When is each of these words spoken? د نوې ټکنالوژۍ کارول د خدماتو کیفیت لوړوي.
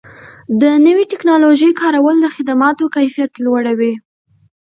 د 0.61 0.63
نوې 0.85 1.03
ټکنالوژۍ 1.11 1.71
کارول 1.81 2.17
د 2.21 2.27
خدماتو 2.35 2.85
کیفیت 2.95 3.31
لوړوي. 3.45 3.93